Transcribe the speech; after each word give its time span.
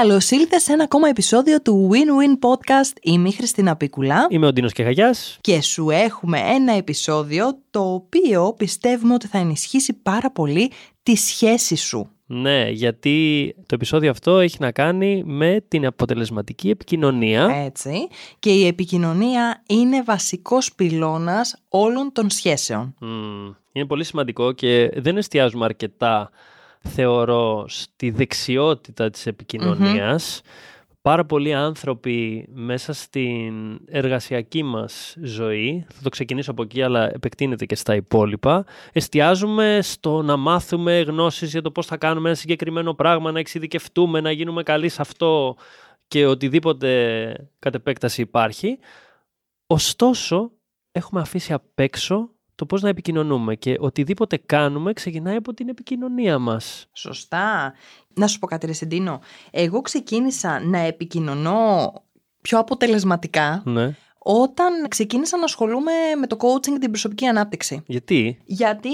Καλώς 0.00 0.30
ήλθες 0.30 0.62
σε 0.62 0.72
ένα 0.72 0.84
ακόμα 0.84 1.08
επεισόδιο 1.08 1.62
του 1.62 1.90
Win-Win 1.92 2.48
Podcast. 2.48 2.96
Είμαι 3.02 3.28
η 3.28 3.32
Χριστίνα 3.32 3.76
Πίκουλα. 3.76 4.26
Είμαι 4.28 4.46
ο 4.46 4.52
Ντίνος 4.52 4.72
Κεχαγιάς. 4.72 5.38
Και 5.40 5.62
σου 5.62 5.90
έχουμε 5.90 6.38
ένα 6.38 6.72
επεισόδιο 6.72 7.58
το 7.70 7.92
οποίο 7.92 8.54
πιστεύουμε 8.56 9.14
ότι 9.14 9.26
θα 9.26 9.38
ενισχύσει 9.38 9.92
πάρα 9.92 10.30
πολύ 10.30 10.70
τη 11.02 11.16
σχέση 11.16 11.76
σου. 11.76 12.08
Ναι, 12.26 12.68
γιατί 12.70 13.48
το 13.66 13.74
επεισόδιο 13.74 14.10
αυτό 14.10 14.38
έχει 14.38 14.56
να 14.60 14.72
κάνει 14.72 15.22
με 15.24 15.64
την 15.68 15.86
αποτελεσματική 15.86 16.70
επικοινωνία. 16.70 17.46
Έτσι. 17.64 18.08
Και 18.38 18.50
η 18.50 18.66
επικοινωνία 18.66 19.62
είναι 19.68 20.02
βασικός 20.02 20.74
πυλώνας 20.74 21.62
όλων 21.68 22.12
των 22.12 22.30
σχέσεων. 22.30 22.94
είναι 23.72 23.86
πολύ 23.86 24.04
σημαντικό 24.04 24.52
και 24.52 24.90
δεν 24.96 25.16
εστιάζουμε 25.16 25.64
αρκετά 25.64 26.30
θεωρώ 26.88 27.64
στη 27.68 28.10
δεξιότητα 28.10 29.10
της 29.10 29.26
επικοινωνίας. 29.26 30.40
Πάρα 31.02 31.24
πολλοί 31.24 31.54
άνθρωποι 31.54 32.46
μέσα 32.52 32.92
στην 32.92 33.78
εργασιακή 33.86 34.62
μας 34.62 35.16
ζωή, 35.22 35.86
θα 35.88 36.02
το 36.02 36.08
ξεκινήσω 36.08 36.50
από 36.50 36.62
εκεί 36.62 36.82
αλλά 36.82 37.10
επεκτείνεται 37.14 37.66
και 37.66 37.74
στα 37.74 37.94
υπόλοιπα, 37.94 38.64
εστιάζουμε 38.92 39.78
στο 39.82 40.22
να 40.22 40.36
μάθουμε 40.36 41.00
γνώσεις 41.00 41.50
για 41.50 41.62
το 41.62 41.70
πώς 41.70 41.86
θα 41.86 41.96
κάνουμε 41.96 42.28
ένα 42.28 42.38
συγκεκριμένο 42.38 42.94
πράγμα, 42.94 43.32
να 43.32 43.38
εξειδικευτούμε, 43.38 44.20
να 44.20 44.30
γίνουμε 44.30 44.62
καλοί 44.62 44.88
σε 44.88 45.00
αυτό 45.00 45.56
και 46.08 46.26
οτιδήποτε 46.26 47.50
κατ' 47.58 47.74
επέκταση 47.74 48.20
υπάρχει. 48.20 48.78
Ωστόσο, 49.66 50.50
έχουμε 50.92 51.20
αφήσει 51.20 51.52
απ' 51.52 51.78
έξω 51.78 52.33
το 52.54 52.66
πώς 52.66 52.82
να 52.82 52.88
επικοινωνούμε 52.88 53.54
και 53.54 53.76
οτιδήποτε 53.80 54.36
κάνουμε 54.46 54.92
ξεκινάει 54.92 55.36
από 55.36 55.54
την 55.54 55.68
επικοινωνία 55.68 56.38
μας. 56.38 56.86
Σωστά. 56.92 57.74
Να 58.14 58.26
σου 58.26 58.38
πω 58.38 58.46
κάτι 58.46 58.66
ρε 58.66 58.72
Εγώ 59.50 59.80
ξεκίνησα 59.80 60.60
να 60.60 60.78
επικοινωνώ 60.78 61.92
πιο 62.40 62.58
αποτελεσματικά 62.58 63.62
ναι. 63.64 63.96
όταν 64.18 64.88
ξεκίνησα 64.88 65.36
να 65.36 65.44
ασχολούμαι 65.44 65.92
με 66.18 66.26
το 66.26 66.36
coaching 66.40 66.78
την 66.80 66.90
προσωπική 66.90 67.26
ανάπτυξη. 67.26 67.82
Γιατί; 67.86 68.38
Γιατί 68.44 68.90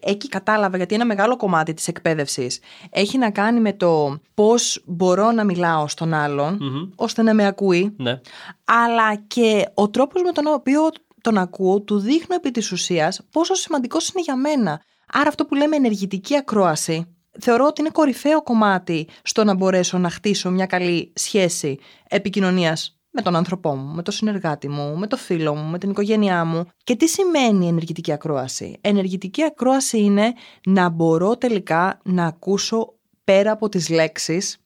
εκεί 0.00 0.28
κατάλαβα, 0.28 0.76
γιατί 0.76 0.94
ένα 0.94 1.04
μεγάλο 1.04 1.36
κομμάτι 1.36 1.74
της 1.74 1.88
εκπαίδευσης 1.88 2.60
έχει 2.90 3.18
να 3.18 3.30
κάνει 3.30 3.60
με 3.60 3.72
το 3.72 4.18
πώς 4.34 4.82
μπορώ 4.86 5.32
να 5.32 5.44
μιλάω 5.44 5.88
στον 5.88 6.14
αλλον 6.14 6.58
ώστε 6.96 7.22
να 7.22 7.34
με 7.34 7.46
ακούει, 7.46 7.94
ναι. 7.96 8.20
αλλά 8.64 9.14
και 9.14 9.68
ο 9.74 9.88
τρόπος 9.88 10.22
με 10.22 10.32
τον 10.32 10.46
οποίο 10.46 10.80
τον 11.24 11.38
ακούω, 11.38 11.80
του 11.80 11.98
δείχνω 11.98 12.34
επί 12.34 12.50
της 12.50 12.72
ουσίας 12.72 13.20
πόσο 13.30 13.54
σημαντικός 13.54 14.08
είναι 14.08 14.22
για 14.22 14.36
μένα. 14.36 14.80
Άρα 15.12 15.28
αυτό 15.28 15.46
που 15.46 15.54
λέμε 15.54 15.76
ενεργητική 15.76 16.36
ακρόαση, 16.36 17.16
θεωρώ 17.40 17.66
ότι 17.66 17.80
είναι 17.80 17.90
κορυφαίο 17.90 18.42
κομμάτι 18.42 19.08
στο 19.22 19.44
να 19.44 19.54
μπορέσω 19.54 19.98
να 19.98 20.10
χτίσω 20.10 20.50
μια 20.50 20.66
καλή 20.66 21.12
σχέση 21.14 21.78
επικοινωνίας 22.08 22.98
με 23.10 23.22
τον 23.22 23.36
άνθρωπό 23.36 23.74
μου, 23.74 23.94
με 23.94 24.02
τον 24.02 24.14
συνεργάτη 24.14 24.68
μου, 24.68 24.98
με 24.98 25.06
το 25.06 25.16
φίλο 25.16 25.54
μου, 25.54 25.70
με 25.70 25.78
την 25.78 25.90
οικογένειά 25.90 26.44
μου. 26.44 26.64
Και 26.84 26.96
τι 26.96 27.08
σημαίνει 27.08 27.68
ενεργητική 27.68 28.12
ακρόαση; 28.12 28.78
Ενεργητική 28.80 29.42
ακρόαση 29.42 29.98
είναι 29.98 30.32
να 30.66 30.88
μπορώ 30.88 31.36
τελικά 31.36 32.00
να 32.04 32.24
ακούσω 32.24 32.94
πέρα 33.24 33.50
από 33.50 33.68
τις 33.68 33.88
λέξεις 33.88 34.63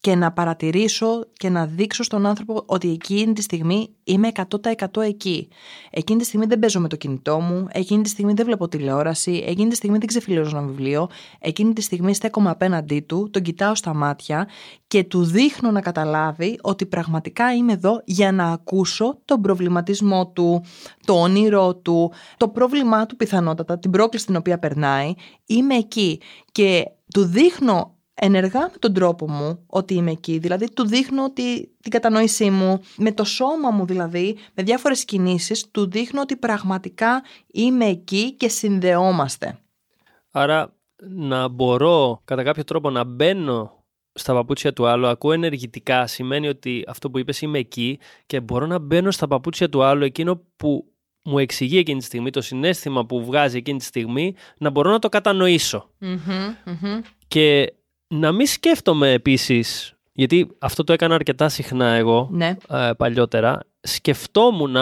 και 0.00 0.14
να 0.14 0.32
παρατηρήσω 0.32 1.24
και 1.32 1.48
να 1.48 1.66
δείξω 1.66 2.02
στον 2.02 2.26
άνθρωπο 2.26 2.62
ότι 2.66 2.90
εκείνη 2.90 3.32
τη 3.32 3.42
στιγμή 3.42 3.88
είμαι 4.04 4.30
100% 4.34 5.02
εκεί. 5.02 5.48
Εκείνη 5.90 6.18
τη 6.18 6.24
στιγμή 6.24 6.46
δεν 6.46 6.58
παίζω 6.58 6.80
με 6.80 6.88
το 6.88 6.96
κινητό 6.96 7.40
μου, 7.40 7.66
εκείνη 7.72 8.02
τη 8.02 8.08
στιγμή 8.08 8.32
δεν 8.32 8.44
βλέπω 8.44 8.68
τηλεόραση, 8.68 9.44
εκείνη 9.46 9.68
τη 9.68 9.76
στιγμή 9.76 9.98
δεν 9.98 10.06
ξεφυλίζω 10.06 10.56
ένα 10.56 10.66
βιβλίο, 10.66 11.08
εκείνη 11.38 11.72
τη 11.72 11.82
στιγμή 11.82 12.14
στέκομαι 12.14 12.50
απέναντί 12.50 13.00
του, 13.00 13.28
τον 13.30 13.42
κοιτάω 13.42 13.74
στα 13.74 13.94
μάτια 13.94 14.48
και 14.86 15.04
του 15.04 15.24
δείχνω 15.24 15.70
να 15.70 15.80
καταλάβει 15.80 16.58
ότι 16.62 16.86
πραγματικά 16.86 17.54
είμαι 17.54 17.72
εδώ 17.72 18.02
για 18.04 18.32
να 18.32 18.44
ακούσω 18.44 19.18
τον 19.24 19.40
προβληματισμό 19.40 20.26
του, 20.26 20.64
το 21.06 21.20
όνειρό 21.20 21.76
του, 21.76 22.12
το 22.36 22.48
πρόβλημά 22.48 23.06
του 23.06 23.16
πιθανότατα, 23.16 23.78
την 23.78 23.90
πρόκληση 23.90 24.26
την 24.26 24.36
οποία 24.36 24.58
περνάει. 24.58 25.12
Είμαι 25.46 25.74
εκεί 25.74 26.20
και 26.52 26.84
του 27.14 27.24
δείχνω 27.24 27.95
ενεργά 28.18 28.60
με 28.60 28.78
τον 28.78 28.92
τρόπο 28.92 29.30
μου 29.30 29.64
ότι 29.66 29.94
είμαι 29.94 30.10
εκεί. 30.10 30.38
Δηλαδή 30.38 30.70
του 30.72 30.86
δείχνω 30.86 31.24
ότι, 31.24 31.70
την 31.80 31.90
κατανόησή 31.90 32.50
μου, 32.50 32.80
με 32.96 33.12
το 33.12 33.24
σώμα 33.24 33.70
μου 33.70 33.86
δηλαδή, 33.86 34.36
με 34.54 34.62
διάφορες 34.62 35.04
κινήσεις, 35.04 35.70
του 35.70 35.90
δείχνω 35.90 36.20
ότι 36.20 36.36
πραγματικά 36.36 37.22
είμαι 37.52 37.84
εκεί 37.84 38.32
και 38.32 38.48
συνδεόμαστε. 38.48 39.58
Άρα 40.30 40.74
να 41.02 41.48
μπορώ 41.48 42.20
κατά 42.24 42.42
κάποιο 42.42 42.64
τρόπο 42.64 42.90
να 42.90 43.04
μπαίνω 43.04 43.84
στα 44.12 44.32
παπούτσια 44.32 44.72
του 44.72 44.86
άλλου, 44.86 45.06
ακούω 45.06 45.32
ενεργητικά, 45.32 46.06
σημαίνει 46.06 46.48
ότι 46.48 46.84
αυτό 46.86 47.10
που 47.10 47.18
είπες 47.18 47.40
είμαι 47.40 47.58
εκεί 47.58 47.98
και 48.26 48.40
μπορώ 48.40 48.66
να 48.66 48.78
μπαίνω 48.78 49.10
στα 49.10 49.26
παπούτσια 49.26 49.68
του 49.68 49.82
άλλου 49.82 50.04
εκείνο 50.04 50.42
που 50.56 50.90
μου 51.22 51.38
εξηγεί 51.38 51.78
εκείνη 51.78 51.98
τη 51.98 52.04
στιγμή, 52.04 52.30
το 52.30 52.40
συνέστημα 52.40 53.06
που 53.06 53.24
βγάζει 53.24 53.56
εκείνη 53.56 53.78
τη 53.78 53.84
στιγμή, 53.84 54.34
να 54.58 54.70
μπορώ 54.70 54.90
να 54.90 54.98
το 54.98 55.08
κατανοησω 55.08 55.90
Και 57.28 57.72
να 58.08 58.32
μην 58.32 58.46
σκέφτομαι 58.46 59.12
επίσης, 59.12 59.94
γιατί 60.12 60.48
αυτό 60.58 60.84
το 60.84 60.92
έκανα 60.92 61.14
αρκετά 61.14 61.48
συχνά 61.48 61.86
εγώ 61.86 62.28
ναι. 62.32 62.56
ε, 62.68 62.90
παλιότερα, 62.96 63.60
σκεφτόμουν 63.80 64.76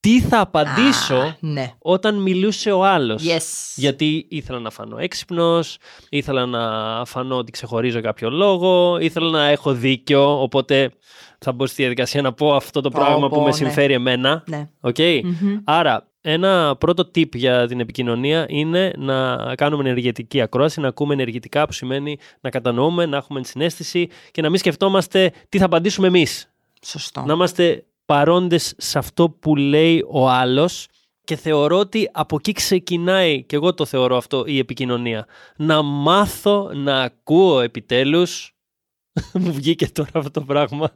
τι 0.00 0.20
θα 0.20 0.40
απαντήσω 0.40 1.36
ναι. 1.40 1.72
όταν 1.78 2.14
μιλούσε 2.14 2.70
ο 2.70 2.84
άλλος. 2.84 3.22
Yes. 3.26 3.72
Γιατί 3.76 4.26
ήθελα 4.30 4.58
να 4.58 4.70
φανώ 4.70 4.98
έξυπνος, 4.98 5.76
ήθελα 6.08 6.46
να 6.46 7.04
φανώ 7.04 7.36
ότι 7.36 7.52
ξεχωρίζω 7.52 8.00
κάποιο 8.00 8.30
λόγο, 8.30 8.98
ήθελα 8.98 9.30
να 9.30 9.44
έχω 9.44 9.72
δίκιο, 9.72 10.42
οπότε 10.42 10.90
θα 11.38 11.52
μπω 11.52 11.66
στη 11.66 11.82
διαδικασία 11.82 12.22
να 12.22 12.32
πω 12.32 12.54
αυτό 12.54 12.80
το 12.80 12.90
πράγμα 12.90 13.28
που 13.28 13.40
με 13.40 13.44
ναι. 13.44 13.52
συμφέρει 13.52 13.92
εμένα. 13.92 14.44
Ναι. 14.46 14.68
Okay? 14.80 15.20
Άρα 15.64 16.08
ένα 16.26 16.76
πρώτο 16.76 17.10
tip 17.14 17.34
για 17.34 17.66
την 17.66 17.80
επικοινωνία 17.80 18.46
είναι 18.48 18.92
να 18.96 19.36
κάνουμε 19.54 19.88
ενεργετική 19.88 20.40
ακρόαση, 20.40 20.80
να 20.80 20.88
ακούμε 20.88 21.14
ενεργητικά 21.14 21.66
που 21.66 21.72
σημαίνει 21.72 22.18
να 22.40 22.50
κατανοούμε, 22.50 23.06
να 23.06 23.16
έχουμε 23.16 23.44
συνέστηση 23.44 24.08
και 24.30 24.42
να 24.42 24.50
μην 24.50 24.58
σκεφτόμαστε 24.58 25.32
τι 25.48 25.58
θα 25.58 25.64
απαντήσουμε 25.64 26.06
εμείς. 26.06 26.52
Σωστό. 26.84 27.22
Να 27.26 27.32
είμαστε 27.32 27.84
παρόντες 28.06 28.74
σε 28.76 28.98
αυτό 28.98 29.30
που 29.30 29.56
λέει 29.56 30.04
ο 30.08 30.28
άλλος 30.28 30.86
και 31.24 31.36
θεωρώ 31.36 31.78
ότι 31.78 32.10
από 32.12 32.36
εκεί 32.36 32.52
ξεκινάει, 32.52 33.42
και 33.44 33.56
εγώ 33.56 33.74
το 33.74 33.84
θεωρώ 33.84 34.16
αυτό, 34.16 34.44
η 34.46 34.58
επικοινωνία. 34.58 35.26
Να 35.56 35.82
μάθω 35.82 36.70
να 36.74 37.02
ακούω 37.02 37.60
επιτέλους. 37.60 38.54
Μου 39.40 39.52
βγήκε 39.52 39.88
τώρα 39.88 40.10
αυτό 40.14 40.30
το 40.30 40.40
πράγμα. 40.40 40.90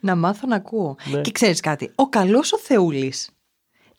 Να 0.00 0.16
μάθω 0.16 0.46
να 0.46 0.56
ακούω. 0.56 0.96
Ναι. 1.10 1.20
Και 1.20 1.30
ξέρεις 1.30 1.60
κάτι, 1.60 1.92
ο 1.94 2.08
καλός 2.08 2.52
ο 2.52 2.58
Θεούλης 2.58 3.35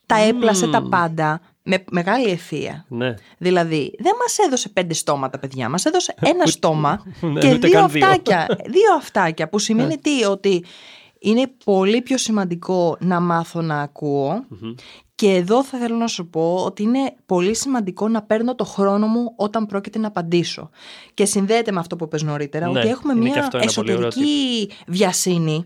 τα 0.08 0.16
έπλασε 0.16 0.68
τα 0.68 0.82
πάντα 0.82 1.40
με 1.62 1.84
μεγάλη 1.90 2.30
ευθεία. 2.30 2.84
Ναι. 2.88 3.14
Δηλαδή, 3.38 3.94
δεν 3.98 4.12
μας 4.20 4.38
έδωσε 4.38 4.68
πέντε 4.68 4.94
στόματα, 4.94 5.38
παιδιά. 5.38 5.68
Μας 5.68 5.84
έδωσε 5.84 6.14
ένα 6.20 6.46
στόμα 6.46 7.02
ναι, 7.20 7.40
και 7.40 7.54
δύο 7.54 7.80
αυτάκια. 7.80 8.46
δύο 8.48 8.94
αυτάκια, 8.96 9.48
που 9.48 9.58
σημαίνει 9.58 9.88
ναι. 9.88 9.96
τι, 9.96 10.24
ότι 10.24 10.64
είναι 11.18 11.50
πολύ 11.64 12.02
πιο 12.02 12.18
σημαντικό 12.18 12.96
να 13.00 13.20
μάθω 13.20 13.60
να 13.60 13.80
ακουω 13.80 14.44
Και 15.14 15.34
εδώ 15.34 15.64
θα 15.64 15.78
θέλω 15.78 15.96
να 15.96 16.06
σου 16.06 16.28
πω 16.28 16.62
ότι 16.64 16.82
είναι 16.82 17.14
πολύ 17.26 17.54
σημαντικό 17.54 18.08
να 18.08 18.22
παίρνω 18.22 18.54
το 18.54 18.64
χρόνο 18.64 19.06
μου 19.06 19.32
όταν 19.36 19.66
πρόκειται 19.66 19.98
να 19.98 20.06
απαντήσω. 20.06 20.70
Και 21.14 21.24
συνδέεται 21.24 21.72
με 21.72 21.80
αυτό 21.80 21.96
που 21.96 22.04
είπες 22.04 22.22
νωρίτερα, 22.22 22.70
ναι, 22.70 22.78
ότι 22.78 22.88
έχουμε 22.88 23.14
μια 23.14 23.48
εσωτερική 23.52 24.70
βιασύνη 24.86 25.64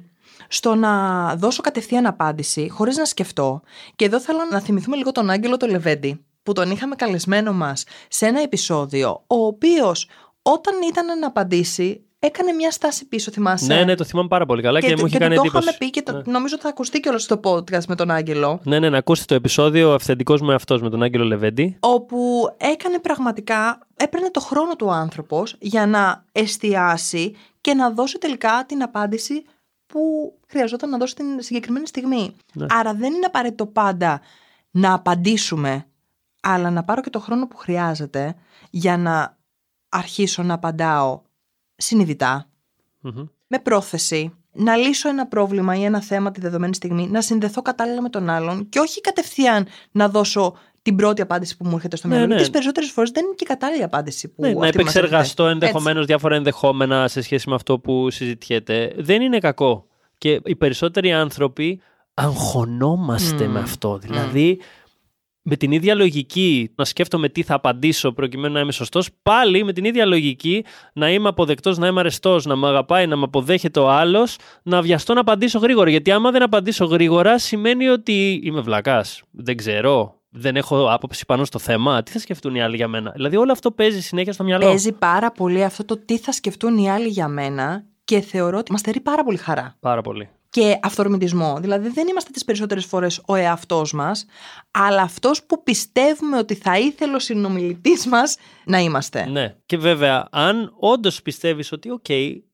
στο 0.53 0.75
να 0.75 1.35
δώσω 1.37 1.63
κατευθείαν 1.63 2.07
απάντηση, 2.07 2.69
χωρίς 2.69 2.97
να 2.97 3.05
σκεφτώ. 3.05 3.63
Και 3.97 4.05
εδώ 4.05 4.21
θέλω 4.21 4.39
να 4.51 4.61
θυμηθούμε 4.61 4.97
λίγο 4.97 5.13
τον 5.13 5.31
Άγγελο 5.31 5.57
το 5.57 5.67
Λεβέντη, 5.67 6.25
που 6.43 6.53
τον 6.53 6.71
είχαμε 6.71 6.95
καλεσμένο 6.95 7.53
μας 7.53 7.85
σε 8.09 8.27
ένα 8.27 8.41
επεισόδιο, 8.41 9.23
ο 9.27 9.47
οποίος 9.47 10.09
όταν 10.43 10.75
ήταν 10.91 11.19
να 11.19 11.27
απαντήσει, 11.27 12.05
έκανε 12.19 12.53
μια 12.53 12.71
στάση 12.71 13.09
πίσω, 13.09 13.31
θυμάσαι; 13.31 13.75
Ναι, 13.75 13.85
ναι, 13.85 13.95
το 13.95 14.05
θυμάμαι 14.05 14.29
πάρα 14.29 14.47
πολύ 14.47 14.63
καλά 14.63 14.81
και, 14.81 14.87
και 14.87 14.97
μου 14.97 15.07
είχε 15.07 15.19
κάνει 15.19 15.35
εντύπωση. 15.35 15.53
Το 15.53 15.59
είχαμε 15.59 15.77
πει 15.79 15.91
και 15.91 16.03
το, 16.03 16.13
ναι. 16.13 16.23
νομίζω 16.27 16.55
ότι 16.55 16.63
θα 16.63 16.69
ακουστεί 16.69 17.01
και 17.01 17.09
όλο 17.09 17.19
στο 17.19 17.41
podcast 17.45 17.85
με 17.89 17.95
τον 17.95 18.11
Άγγελο. 18.11 18.61
Ναι, 18.65 18.79
ναι, 18.79 18.91
να 18.91 18.99
ακούσετε 18.99 19.27
το 19.27 19.35
επεισόδιο 19.35 19.95
αυθεντικός 19.95 20.41
μου 20.41 20.51
εαυτός 20.51 20.83
με 20.83 20.91
τον 20.91 21.03
Άγγελο 21.03 21.25
Λεβέντη. 21.25 21.77
Όπου 21.81 22.49
έκανε 22.57 22.99
πραγματικά, 22.99 23.79
έπαιρνε 23.97 24.31
το 24.31 24.41
χρόνο 24.41 24.77
του 24.77 24.91
άνθρωπος 24.91 25.57
για 25.59 25.87
να 25.87 26.25
εστιάσει 26.33 27.37
και 27.61 27.75
να 27.75 27.91
δώσει 27.91 28.19
τελικά 28.19 28.65
την 28.69 28.83
απάντηση 28.83 29.45
που 29.93 30.35
χρειαζόταν 30.49 30.91
να 30.91 30.99
δώσει 30.99 31.15
την 31.15 31.43
συγκεκριμένη 31.43 31.87
στιγμή. 31.87 32.37
Ναι. 32.55 32.67
Άρα 32.69 32.95
δεν 32.95 33.13
είναι 33.13 33.27
απαραίτητο 33.27 33.67
πάντα 33.67 34.21
να 34.71 34.93
απαντήσουμε, 34.93 35.87
αλλά 36.43 36.71
να 36.71 36.85
πάρω 36.85 37.01
και 37.01 37.11
το 37.11 37.21
χρόνο 37.21 37.47
που 37.49 37.57
χρειάζεται 37.57 38.35
για 38.71 38.97
να 38.97 39.39
αρχίσω 39.89 40.43
να 40.43 40.55
απαντάω 40.55 41.23
με 43.47 43.59
πρόθεση, 43.59 44.35
να 44.53 44.77
λύσω 44.77 45.09
ένα 45.09 45.27
πρόβλημα 45.27 45.77
ή 45.77 45.85
ένα 45.85 46.01
θέμα 46.01 46.31
τη 46.31 46.41
δεδομένη 46.41 46.75
στιγμή, 46.75 47.09
να 47.09 47.21
συνδεθώ 47.21 47.63
κατάλληλα 47.63 48.03
με 48.03 48.09
τον 48.09 48.29
άλλον 48.29 48.69
και 48.69 48.79
όχι 48.79 49.01
κατευθείαν 49.01 49.67
να 49.91 50.09
δώσω 50.09 50.57
την 50.83 50.97
πρώτη 50.97 51.23
απάντηση 51.23 51.57
που 51.57 51.67
μου 51.69 51.75
έρχεται 51.75 51.97
στο 51.97 52.09
Ναι, 52.09 52.15
μυαλό. 52.15 52.29
ναι. 52.33 52.37
Και 52.39 52.45
τι 52.45 52.51
περισσότερες 52.51 52.91
φορές 52.91 53.11
δεν 53.11 53.25
είναι 53.25 53.35
και 53.37 53.45
η 53.45 53.47
κατάλληλη 53.47 53.83
απάντηση 53.83 54.29
που. 54.29 54.35
Ναι, 54.43 54.47
να 54.49 54.53
αυτή 54.53 54.65
μας 54.65 54.69
επεξεργαστώ 54.75 55.45
έρχεται. 55.47 55.67
ενδεχομένως 55.67 56.07
διάφορα 56.07 56.35
ενδεχόμενα 56.37 57.09
σε 57.09 57.21
σχέση 57.23 57.49
με 57.49 57.55
αυτό 57.55 57.79
που 57.79 58.11
συζητιέται. 58.11 58.93
Δεν 58.97 59.23
είναι 59.23 59.39
κακό. 59.39 59.87
Και 60.19 60.41
οι 60.45 60.57
περισσότεροι 60.57 61.13
άνθρωποι 61.13 61.81
αγχωνόμαστε 62.15 63.45
Μμμ. 63.47 63.53
με 63.53 63.59
αυτό. 63.59 63.99
Δηλαδή, 63.99 64.61
με 65.43 65.57
την 65.57 65.73
ίδια 65.73 65.95
λογική 65.95 66.73
να 66.75 66.85
σκέφτομαι 66.85 67.29
τι 67.29 67.43
θα 67.43 67.55
απαντήσω 67.55 68.13
προκειμένου 68.13 68.55
να 68.55 68.61
είμαι 68.61 68.73
σωστός, 68.73 69.09
πάλι 69.23 69.65
με 69.65 69.73
την 69.73 69.85
ίδια 69.85 70.07
λογική 70.07 70.65
να 70.93 71.11
είμαι 71.11 71.29
αποδεκτός, 71.29 71.79
να 71.79 71.87
είμαι 71.87 72.01
αρεστός, 72.01 72.45
να 72.47 72.57
με 72.57 72.67
αγαπάει, 72.69 73.07
να 73.07 73.17
με 73.17 73.23
αποδέχεται 73.23 73.81
ο 73.81 73.91
άλλος, 73.91 74.37
να 74.63 74.83
βιαστώ 74.83 75.15
να 75.15 75.21
απαντήσω 75.21 75.59
γρήγορα. 75.59 75.91
Γιατί 75.91 76.11
άμα 76.11 76.31
δεν 76.31 76.43
απαντήσω 76.43 76.85
γρήγορα, 76.85 77.39
σημαίνει 77.39 77.89
ότι 77.89 78.41
είμαι 78.45 78.61
βλακάς. 78.61 79.23
Δεν 79.31 79.57
ξέρω. 79.57 80.21
Δεν 80.35 80.57
έχω 80.57 80.93
άποψη 80.93 81.27
πάνω 81.27 81.45
στο 81.45 81.59
θέμα. 81.59 82.03
Τι 82.03 82.11
θα 82.11 82.19
σκεφτούν 82.19 82.55
οι 82.55 82.63
άλλοι 82.63 82.77
για 82.77 82.89
μένα; 82.89 83.11
Δηλαδή, 83.15 83.37
όλο 83.37 83.53
αυτό 83.53 83.71
παίζει 83.71 84.03
συνέχεια 84.03 84.33
στο 84.33 84.45
μυαλό. 84.45 84.67
Παίζει 84.67 84.93
πάρα 84.93 85.33
πολύ 85.33 85.65
αυτό 85.65 85.85
το 85.85 85.97
τι 86.05 86.19
θα 86.19 86.33
σκεφτούν 86.33 86.79
οι 86.79 86.91
άλλοι 86.91 87.09
για 87.09 87.29
μένα 87.29 87.85
και 88.05 88.21
θεωρώ 88.21 88.59
ότι 88.59 88.71
μας 88.71 88.81
στερεί 88.81 89.01
πάρα 89.01 89.25
πολύ 89.25 89.37
χαρά. 89.37 89.77
Πάρα 89.81 90.01
πολύ. 90.01 90.29
Και 90.51 90.79
αυθορμητισμό. 90.83 91.57
Δηλαδή 91.61 91.89
δεν 91.89 92.09
είμαστε 92.09 92.31
τις 92.31 92.45
περισσότερες 92.45 92.85
φορές 92.85 93.23
ο 93.27 93.35
εαυτός 93.35 93.93
μας, 93.93 94.27
αλλά 94.71 95.03
αυτός 95.03 95.43
που 95.43 95.63
πιστεύουμε 95.63 96.39
ότι 96.39 96.55
θα 96.55 96.79
ήθελε 96.79 97.15
ο 97.15 97.19
συνομιλητής 97.19 98.07
μας 98.07 98.37
να 98.65 98.79
είμαστε. 98.79 99.27
Ναι. 99.31 99.55
Και 99.67 99.77
βέβαια, 99.79 100.29
αν 100.31 100.73
όντως 100.79 101.23
πιστεύεις 101.23 101.73
ότι, 101.73 101.91
οκ, 101.91 102.07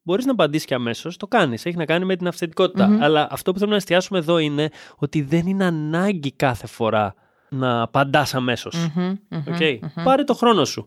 μπορείς 0.03 0.25
να 0.25 0.33
απαντήσεις 0.33 0.67
και 0.67 0.75
αμέσως, 0.75 1.17
το 1.17 1.27
κάνεις. 1.27 1.67
Έχει 1.67 1.77
να 1.77 1.85
κάνει 1.85 2.05
με 2.05 2.17
την 2.17 2.27
αυθεντικοτητα 2.27 2.89
Μμμ. 2.89 3.03
Αλλά 3.03 3.29
αυτό 3.31 3.53
που 3.53 3.59
θέλω 3.59 3.71
να 3.71 3.77
εστιάσουμε 3.77 4.19
εδώ 4.19 4.39
είναι 4.39 4.71
ότι 4.97 5.23
δεν 5.23 5.47
είναι 5.47 5.65
ανάγκη 5.65 6.33
κάθε 6.33 6.67
φορά 6.67 7.15
να 7.51 7.83
απαντάς 7.83 8.35
αμέσως. 8.35 8.91
Μμμ, 8.95 9.05
μμμ, 9.29 9.43
μμμ. 9.47 10.03
Πάρε 10.05 10.25
το 10.25 10.35
χρόνο 10.35 10.65
σου. 10.65 10.87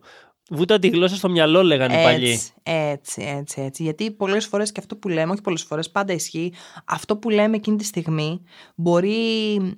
Βούτα 0.54 0.80
τη 0.80 0.88
γλώσσα 0.88 1.16
στο 1.16 1.30
μυαλό, 1.30 1.64
λέγανε 1.64 2.00
οι 2.00 2.04
παλιοί. 2.04 2.32
Έτσι, 2.32 2.54
έτσι, 2.64 3.22
έτσι, 3.38 3.62
έτσι. 3.62 3.84
Γιατί 3.84 4.12
πολλές 4.12 4.46
φορές 4.46 4.72
και 4.72 4.80
αυτό 4.80 4.96
που 4.96 5.10
λέμε, 5.10 5.32
όχι 5.32 5.42
πολλές 5.42 5.64
φορές, 5.64 5.92
πάντα 5.92 6.14
ισχύει, 6.14 6.54
αυτό 6.86 7.18
που 7.18 7.30
λέμε 7.30 7.56
εκείνη 7.56 7.78
τη 7.78 7.84
στιγμή 7.84 8.42
μπορεί 8.76 9.06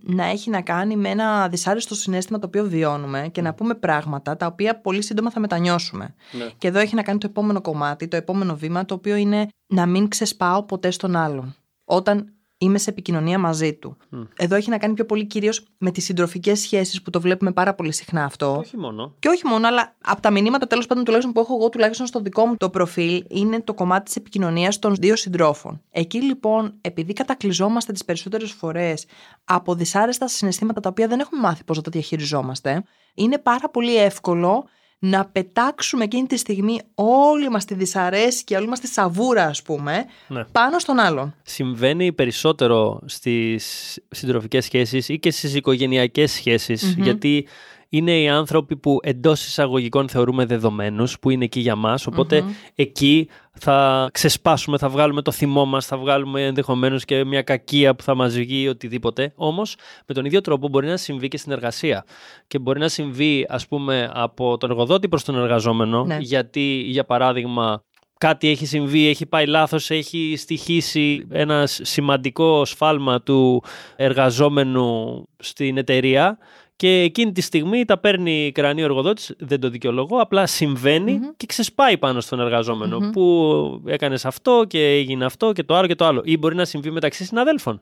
να 0.03 0.25
έχει 0.25 0.49
να 0.49 0.61
κάνει 0.61 0.95
με 0.95 1.09
ένα 1.09 1.49
δυσάρεστο 1.49 1.95
συνέστημα 1.95 2.39
το 2.39 2.47
οποίο 2.47 2.65
βιώνουμε 2.65 3.29
και 3.31 3.41
να 3.41 3.53
πούμε 3.53 3.73
πράγματα 3.75 4.37
τα 4.37 4.45
οποία 4.45 4.81
πολύ 4.81 5.01
σύντομα 5.01 5.31
θα 5.31 5.39
μετανιώσουμε. 5.39 6.15
Ναι. 6.31 6.49
Και 6.57 6.67
εδώ 6.67 6.79
έχει 6.79 6.95
να 6.95 7.03
κάνει 7.03 7.19
το 7.19 7.27
επόμενο 7.29 7.61
κομμάτι, 7.61 8.07
το 8.07 8.15
επόμενο 8.15 8.55
βήμα, 8.55 8.85
το 8.85 8.93
οποίο 8.93 9.15
είναι 9.15 9.47
να 9.67 9.85
μην 9.85 10.07
ξεσπάω 10.07 10.63
ποτέ 10.63 10.91
στον 10.91 11.15
άλλον. 11.15 11.55
Όταν 11.85 12.33
είμαι 12.63 12.77
σε 12.77 12.89
επικοινωνία 12.89 13.39
μαζί 13.39 13.73
του. 13.73 13.97
Μμ. 14.09 14.21
Εδώ 14.37 14.55
έχει 14.55 14.69
να 14.69 14.77
κάνει 14.77 14.93
πιο 14.93 15.05
πολύ 15.05 15.25
κυρίως 15.25 15.65
με 15.77 15.91
τις 15.91 16.03
συντροφικές 16.03 16.59
σχέσεις 16.59 17.01
που 17.01 17.09
το 17.09 17.21
βλέπουμε 17.21 17.51
πάρα 17.51 17.73
πολύ 17.73 17.93
συχνά 17.93 18.23
αυτό. 18.23 18.55
Όχι 18.57 18.77
μόνο. 18.77 19.15
Και 19.19 19.27
όχι 19.27 19.47
μόνο, 19.47 19.67
αλλά 19.67 19.95
από 20.03 20.21
τα 20.21 20.31
μηνύματα 20.31 20.67
τέλος 20.67 20.85
πάντων 20.85 21.03
τουλάχιστον 21.03 21.33
που 21.33 21.39
έχω 21.39 21.55
εγώ 21.55 21.69
τουλάχιστον 21.69 22.07
στο 22.07 22.19
δικό 22.19 22.45
μου 22.45 22.57
το 22.57 22.69
προφίλ, 22.69 23.25
είναι 23.29 23.61
το 23.61 23.73
κομμάτι 23.73 24.03
της 24.03 24.15
επικοινωνίας 24.15 24.79
των 24.79 24.95
δύο 24.95 25.15
συντρόφων. 25.15 25.81
Εκεί 25.91 26.21
λοιπόν, 26.21 26.73
επειδή 26.81 27.13
κατακλυζόμαστε 27.13 27.91
τις 27.91 28.05
περισσότερες 28.05 28.51
φορές 28.51 29.05
από 29.43 29.75
δυσάρεστα 29.75 30.27
συναισθήματα 30.27 30.79
τα 30.79 30.89
οποία 30.89 31.07
δεν 31.07 31.19
έχουμε 31.19 31.41
μάθει 31.41 31.63
πώ 31.63 31.73
να 31.73 31.81
τα 31.81 31.91
διαχειριζόμαστε, 31.91 32.83
είναι 33.13 33.37
πάρα 33.37 33.69
πολύ 33.69 33.97
εύκολο 33.97 34.65
να 35.05 35.25
πετάξουμε 35.25 36.03
εκείνη 36.03 36.27
τη 36.27 36.37
στιγμή 36.37 36.79
όλη 36.95 37.49
μας 37.49 37.65
τη 37.65 37.73
δυσαρέσκεια, 37.73 38.57
όλη 38.59 38.67
μας 38.67 38.79
τη 38.79 38.87
σαβούρα 38.87 39.45
ας 39.45 39.61
πούμε, 39.61 40.05
Ναι. 40.27 40.43
πάνω 40.51 40.79
στον 40.79 40.99
άλλον. 40.99 41.35
Συμβαίνει 41.43 42.11
περισσότερο 42.13 42.99
στις 43.05 43.99
συντροφικές 44.09 44.65
σχέσεις 44.65 45.09
ή 45.09 45.19
και 45.19 45.31
στις 45.31 45.55
οικογενειακές 45.55 46.31
σχέσεις, 46.31 46.95
Μμμ. 46.95 47.03
γιατί 47.03 47.47
είναι 47.95 48.19
οι 48.19 48.29
άνθρωποι 48.29 48.75
που 48.75 48.99
εντός 49.03 49.45
εισαγωγικών 49.45 50.09
θεωρούμε 50.09 50.45
δεδομένους, 50.45 51.19
που 51.19 51.29
είναι 51.29 51.43
εκεί 51.43 51.59
για 51.59 51.75
μας, 51.75 52.07
οπότε 52.07 52.41
Μμμ. 52.41 52.49
εκεί 52.75 53.27
θα 53.59 54.09
ξεσπάσουμε, 54.11 54.77
θα 54.77 54.89
βγάλουμε 54.89 55.21
το 55.21 55.31
θυμό 55.31 55.65
μας, 55.65 55.85
θα 55.85 55.97
βγάλουμε 55.97 56.45
ενδεχομένως 56.45 57.05
και 57.05 57.23
μια 57.25 57.41
κακία 57.41 57.95
που 57.95 58.03
θα 58.03 58.15
μας 58.15 58.35
βγει 58.35 58.67
οτιδήποτε. 58.67 59.31
Όμως 59.35 59.75
με 60.07 60.13
τον 60.13 60.25
ίδιο 60.25 60.41
τρόπο 60.41 60.67
μπορεί 60.67 60.87
να 60.87 60.97
συμβεί 60.97 61.27
και 61.27 61.37
στην 61.37 61.51
εργασία 61.51 62.05
και 62.47 62.59
μπορεί 62.59 62.79
να 62.79 62.87
συμβεί 62.87 63.45
ας 63.49 63.67
πούμε 63.67 64.11
από 64.13 64.57
τον 64.57 64.69
εργοδότη 64.69 65.07
προς 65.07 65.23
τον 65.23 65.35
εργαζόμενο, 65.35 66.03
Ναι. 66.05 66.17
γιατί 66.19 66.83
για 66.87 67.05
παράδειγμα 67.05 67.83
κάτι 68.17 68.47
έχει 68.49 68.65
συμβεί, 68.65 69.07
έχει 69.07 69.25
πάει 69.25 69.45
λάθος, 69.45 69.89
έχει 69.89 70.33
στοιχήσει 70.37 71.27
ένα 71.31 71.67
σημαντικό 71.67 72.65
σφάλμα 72.65 73.21
του 73.21 73.63
εργαζόμενου 73.95 75.23
στην 75.37 75.77
εταιρεία 75.77 76.37
και 76.75 77.01
εκείνη 77.01 77.31
τη 77.31 77.41
στιγμή 77.41 77.85
τα 77.85 77.97
παίρνει 77.97 78.51
κρανή 78.53 78.81
ο 78.81 78.85
εργοδότης, 78.85 79.35
δεν 79.39 79.59
το 79.59 79.69
δικαιολογώ, 79.69 80.17
απλά 80.17 80.45
συμβαίνει 80.45 81.11
Μμμ. 81.13 81.29
και 81.37 81.45
ξεσπάει 81.45 81.97
πάνω 81.97 82.21
στον 82.21 82.39
εργαζόμενο 82.39 82.99
Μμμ. 82.99 83.09
που 83.09 83.81
έκανες 83.85 84.25
αυτό 84.25 84.63
και 84.67 84.85
έγινε 84.85 85.25
αυτό 85.25 85.51
και 85.51 85.63
το 85.63 85.75
άλλο 85.75 85.87
και 85.87 85.95
το 85.95 86.05
άλλο. 86.05 86.21
Ή 86.25 86.37
μπορεί 86.37 86.55
να 86.55 86.65
συμβεί 86.65 86.91
μεταξύ 86.91 87.25
συναδέλφων. 87.25 87.81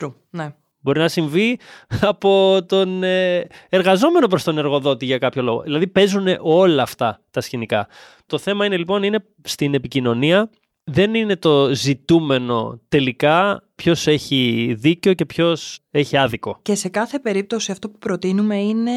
True, 0.00 0.14
ναι. 0.30 0.54
Μπορεί 0.80 0.98
να 0.98 1.08
συμβεί 1.08 1.58
από 2.00 2.58
τον 2.66 3.02
ε, 3.02 3.46
εργαζόμενο 3.68 4.26
προς 4.26 4.42
τον 4.42 4.58
εργοδότη 4.58 5.04
για 5.04 5.18
κάποιο 5.18 5.42
λόγο. 5.42 5.62
Δηλαδή 5.62 5.86
παίζουν 5.86 6.26
όλα 6.40 6.82
αυτά 6.82 7.20
τα 7.30 7.40
σκηνικά. 7.40 7.88
Το 8.26 8.38
θέμα 8.38 8.64
είναι 8.64 8.76
λοιπόν 8.76 9.02
είναι 9.02 9.24
στην 9.44 9.74
επικοινωνία 9.74 10.50
δεν 10.84 11.14
είναι 11.14 11.36
το 11.36 11.74
ζητούμενο 11.74 12.80
τελικά 12.88 13.62
ποιος 13.74 14.06
έχει 14.06 14.74
δίκιο 14.78 15.14
και 15.14 15.26
ποιος 15.26 15.78
έχει 15.90 16.16
άδικο. 16.16 16.58
Και 16.62 16.74
σε 16.74 16.88
κάθε 16.88 17.18
περίπτωση 17.18 17.72
αυτό 17.72 17.88
που 17.90 17.98
προτείνουμε 17.98 18.56
είναι 18.56 18.90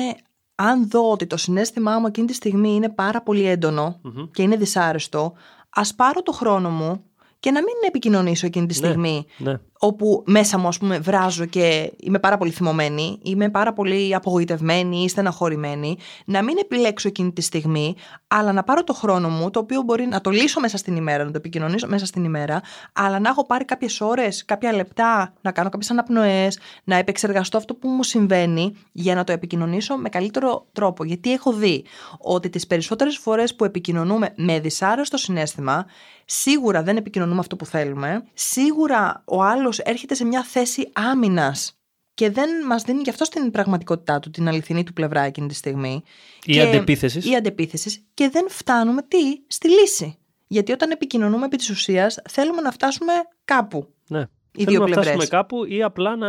αν 0.55 0.89
δω 0.89 1.11
ότι 1.11 1.27
το 1.27 1.37
συνέστημά 1.37 1.99
μου 1.99 2.07
εκείνη 2.07 2.27
τη 2.27 2.33
στιγμή 2.33 2.69
είναι 2.69 2.89
πάρα 2.89 3.21
πολύ 3.21 3.45
έντονο 3.45 3.99
Μμμ. 4.03 4.27
και 4.31 4.41
είναι 4.41 4.55
δυσάρεστο, 4.55 5.33
ας 5.69 5.95
πάρω 5.95 6.21
το 6.23 6.31
χρόνο 6.31 6.69
μου 6.69 7.03
και 7.39 7.51
να 7.51 7.59
μην 7.59 7.73
επικοινωνήσω 7.87 8.45
εκείνη 8.45 8.65
τη 8.65 8.79
Ναι. 8.79 8.87
στιγμή 8.87 9.25
Ναι. 9.37 9.59
Όπου 9.79 10.24
μέσα 10.25 10.57
μου 10.57 10.68
ας 10.68 10.77
πούμε 10.77 11.00
βράζω 11.00 11.45
και 11.45 11.91
είμαι 12.00 12.19
πάρα 12.19 12.38
πολύ 12.38 12.51
θυμωμένη, 12.51 13.19
είμαι 13.21 13.50
πάρα 13.50 13.74
πολύ 13.74 14.15
απογοητευμένη 14.15 15.03
ή 15.03 15.09
στεναχωρημένη, 15.09 15.97
να 16.25 16.44
μην 16.44 16.57
επιλέξω 16.57 17.07
εκείνη 17.07 17.31
τη 17.31 17.41
στιγμή, 17.41 17.95
αλλά 18.27 18.51
να 18.51 18.63
πάρω 18.63 18.83
το 18.83 18.94
χρόνο 18.94 19.29
μου, 19.29 19.50
το 19.50 19.59
οποίο 19.59 19.81
μπορεί 19.81 20.06
να 20.06 20.21
το 20.21 20.29
λύσω 20.29 20.59
μέσα 20.59 20.77
στην 20.77 20.95
ημέρα, 20.95 21.24
να 21.24 21.31
το 21.31 21.38
επικοινωνήσω 21.38 21.88
μέσα 21.88 22.06
στην 22.06 22.24
ημέρα, 22.24 22.62
αλλά 22.94 23.19
να 23.19 23.29
έχω 23.29 23.45
πάρει 23.45 23.65
κάποιες 23.65 24.01
ώρες, 24.01 24.45
κάποια 24.45 24.74
λεπτά, 24.74 25.33
να 25.41 25.51
κάνω 25.51 25.69
κάποιες 25.69 25.91
αναπνοές, 25.91 26.59
να 26.83 26.95
επεξεργαστώ 26.95 27.57
αυτό 27.57 27.73
που 27.73 27.88
μου 27.88 28.03
συμβαίνει 28.03 28.75
για 28.91 29.15
να 29.15 29.23
το 29.23 29.31
επικοινωνήσω 29.31 29.95
με 29.95 30.09
καλύτερο 30.09 30.65
τρόπο. 30.71 31.03
Γιατί 31.03 31.33
έχω 31.33 31.53
δει 31.53 31.85
ότι 32.18 32.50
τις 32.50 32.68
περισσότερες 32.68 33.18
φορές 33.18 33.56
που 33.56 33.65
επικοινωνούμε 33.65 34.33
με 34.35 34.59
δυσάρεστο 34.59 35.18
συνέστημα, 35.18 35.85
σίγουρα 36.25 36.83
δεν 36.83 36.97
επικοινωνούμε 36.97 37.39
αυτό 37.39 37.56
που 37.56 37.65
θέλουμε, 37.65 38.23
σίγουρα 38.33 39.21
ο 39.25 39.44
άλλος 39.68 39.80
έρχεται 39.80 40.14
σε 40.14 40.26
μια 40.26 40.44
θέση 40.44 40.90
άμυνας 40.94 41.78
και 42.14 42.30
δεν 42.30 42.50
μας 42.68 42.83
δίνει 42.83 43.02
γι' 43.02 43.09
αυτό 43.09 43.26
στην 43.26 43.52
πραγματικότητά 43.52 44.19
του, 44.19 44.30
την 44.30 44.47
αληθινή 44.47 44.83
του 44.83 44.94
πλευρά 44.94 45.21
εκείνη 45.21 45.47
τη 45.47 45.54
στιγμή. 45.54 46.04
Ή 46.45 46.52
Και- 46.54 46.62
αντεπίθεσης. 46.62 47.26
Ή 47.26 47.36
αντεπίθεσης 47.36 48.06
και 48.14 48.30
δεν 48.30 48.45
φτάνουμε 48.50 49.02
τι, 49.02 49.18
στη 49.47 49.69
λύση. 49.69 50.18
Γιατί 50.47 50.71
όταν 50.71 50.92
επικοινωνούμε 50.92 51.45
επί 51.45 51.57
της 51.57 51.69
ουσίας 51.69 52.18
θέλουμε 52.30 52.62
να 52.62 52.71
φτάσουμε 52.71 53.14
κάπου. 53.45 53.94
Ναι. 54.09 54.19
Οι 54.52 54.64
Θέλουμε 54.64 54.71
δύο 54.71 54.80
να 54.80 54.86
πλευρές. 54.86 55.06
φτάσουμε 55.06 55.26
κάπου 55.26 55.66
ή 55.66 55.83
απλά 55.83 56.16
να 56.16 56.28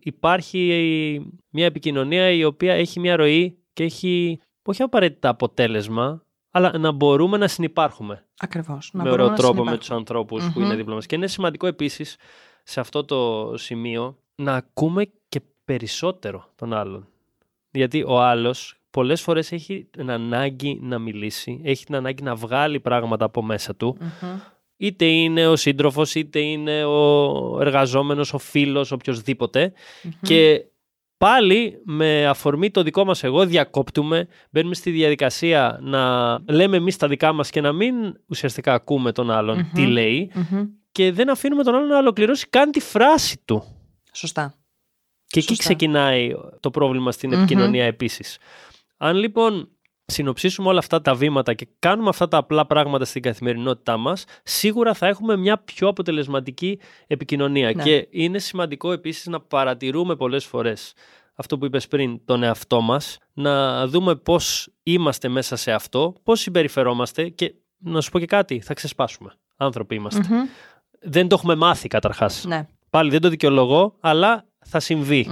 υπάρχει 0.00 0.60
μια 1.50 1.64
επικοινωνία 1.66 2.30
η 2.30 2.44
οποία 2.44 2.74
έχει 2.74 3.00
μια 3.00 3.16
ροή 3.16 3.58
και 3.72 3.82
έχει 3.84 4.40
όχι 4.62 4.82
απαραίτητα 4.82 5.28
αποτέλεσμα, 5.28 6.22
αλλά 6.50 6.78
να 6.78 6.92
μπορούμε 6.92 7.36
να 7.36 7.48
συνεπάρχουμε 7.48 8.26
Ακριβώς. 8.40 8.90
Να 8.92 9.02
με 9.02 9.08
μπορούμε 9.08 9.22
ωραίο 9.22 9.36
να 9.36 9.42
τρόπο 9.42 9.52
με 9.64 9.70
συνεπάρχουμε. 9.70 9.78
τους 9.78 9.90
ανθρώπους 9.90 10.44
που 10.52 10.60
Μμμ. 10.60 10.64
είναι 10.66 10.74
δίπλα 10.74 10.94
μας. 10.94 11.06
Και 11.06 11.14
είναι 11.14 11.26
σημαντικό 11.26 11.66
επίσης 11.66 12.16
σε 12.64 12.80
αυτό 12.80 13.04
το 13.04 13.52
σημείο 13.56 14.16
να 14.34 14.54
ακούμε 14.54 15.04
και 15.28 15.40
περισσότερο 15.64 16.44
τον 16.56 16.72
άλλον. 16.72 17.08
Γιατί 17.70 18.02
ο 18.06 18.20
άλλος 18.20 18.76
πολλές 18.90 19.20
φορές 19.22 19.52
έχει 19.52 19.86
την 19.90 20.10
ανάγκη 20.10 20.78
να 20.82 20.98
μιλήσει, 20.98 21.60
έχει 21.64 21.84
την 21.84 21.94
ανάγκη 21.94 22.22
να 22.22 22.34
βγάλει 22.34 22.80
πράγματα 22.80 23.24
από 23.24 23.42
μέσα 23.42 23.74
του 23.74 23.96
Μμμ. 24.00 24.38
είτε 24.76 25.04
είναι 25.04 25.46
ο 25.46 25.56
σύντροφος, 25.56 26.14
είτε 26.14 26.38
είναι 26.40 26.84
ο 26.84 27.58
εργαζόμενος, 27.60 28.32
ο 28.34 28.38
φίλος, 28.38 28.92
οποιοδήποτε. 28.92 29.72
Και 30.22 30.64
πάλι 31.18 31.80
με 31.84 32.26
αφορμή 32.26 32.70
το 32.70 32.82
δικό 32.82 33.04
μας 33.04 33.24
εγώ 33.24 33.46
διακόπτουμε, 33.46 34.28
μπαίνουμε 34.50 34.74
στη 34.74 34.90
διαδικασία 34.90 35.78
να 35.82 36.38
λέμε 36.48 36.76
εμείς 36.76 36.96
τα 36.96 37.08
δικά 37.08 37.32
μας 37.32 37.50
και 37.50 37.60
να 37.60 37.72
μην 37.72 37.94
ουσιαστικά 38.26 38.74
ακούμε 38.74 39.12
τον 39.12 39.30
άλλον 39.30 39.56
Μμμ. 39.58 39.70
τι 39.74 39.86
λέει 39.86 40.30
Μμμ. 40.34 40.64
Και 40.94 41.12
δεν 41.12 41.30
αφήνουμε 41.30 41.62
τον 41.62 41.74
άλλον 41.74 41.88
να 41.88 41.98
ολοκληρώσει 41.98 42.46
καν 42.50 42.70
τη 42.70 42.80
φράση 42.80 43.40
του. 43.44 43.64
Σωστά. 44.12 44.54
Και 45.26 45.38
εκεί 45.38 45.48
Σωστά. 45.48 45.64
ξεκινάει 45.64 46.32
το 46.60 46.70
πρόβλημα 46.70 47.12
στην 47.12 47.30
Μμμ. 47.30 47.38
επικοινωνία 47.38 47.84
επίσης. 47.84 48.38
Αν 48.96 49.16
λοιπόν 49.16 49.68
συνοψίσουμε 50.06 50.68
όλα 50.68 50.78
αυτά 50.78 51.00
τα 51.00 51.14
βήματα 51.14 51.54
και 51.54 51.68
κάνουμε 51.78 52.08
αυτά 52.08 52.28
τα 52.28 52.36
απλά 52.36 52.66
πράγματα 52.66 53.04
στην 53.04 53.22
καθημερινότητά 53.22 53.96
μας, 53.96 54.24
σίγουρα 54.42 54.94
θα 54.94 55.06
έχουμε 55.06 55.36
μια 55.36 55.58
πιο 55.58 55.88
αποτελεσματική 55.88 56.78
επικοινωνία. 57.06 57.72
Ναι. 57.74 57.82
Και 57.82 58.08
είναι 58.10 58.38
σημαντικό 58.38 58.92
επίσης 58.92 59.26
να 59.26 59.40
παρατηρούμε 59.40 60.16
πολλές 60.16 60.44
φορές 60.44 60.92
αυτό 61.34 61.58
που 61.58 61.64
είπες 61.64 61.88
πριν, 61.88 62.24
τον 62.24 62.42
εαυτό 62.42 62.80
μας, 62.80 63.18
να 63.32 63.86
δούμε 63.86 64.14
πώς 64.14 64.68
είμαστε 64.82 65.28
μέσα 65.28 65.56
σε 65.56 65.72
αυτό, 65.72 66.14
πώς 66.22 66.40
συμπεριφερόμαστε 66.40 67.28
και 67.28 67.54
να 67.78 68.00
σου 68.00 68.10
πω 68.10 68.18
και 68.18 68.26
κάτι, 68.26 68.60
θα 68.60 68.74
ξεσπάσουμε. 68.74 69.32
Άνθρωποι 69.56 69.94
είμαστε. 69.94 70.22
Δεν 71.04 71.28
το 71.28 71.34
έχουμε 71.38 71.54
μάθει 71.54 71.88
καταρχάς. 71.88 72.44
Ναι. 72.44 72.66
Πάλι 72.90 73.10
δεν 73.10 73.20
το 73.20 73.28
δικαιολογώ, 73.28 73.96
αλλά 74.00 74.44
θα 74.66 74.80
συμβεί. 74.80 75.28